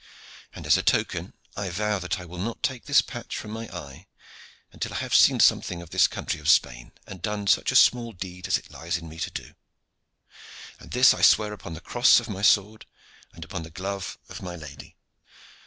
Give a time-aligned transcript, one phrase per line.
[0.55, 3.67] "And as a token I vow that I will not take this patch from my
[3.71, 4.07] eye
[4.71, 8.11] until I have seen something of this country of Spain, and done such a small
[8.11, 9.53] deed as it lies in me to do.
[10.79, 12.87] And this I swear upon the cross of my sword
[13.33, 14.97] and upon the glove of my lady."